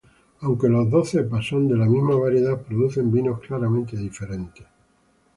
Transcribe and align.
Aunque 0.39 0.67
las 0.67 0.89
dos 0.89 1.11
cepas 1.11 1.45
son 1.45 1.67
de 1.67 1.77
la 1.77 1.85
misma 1.85 2.15
variedad, 2.15 2.59
producen 2.59 3.11
vinos 3.11 3.39
claramente 3.39 3.95
diferentes. 3.95 4.65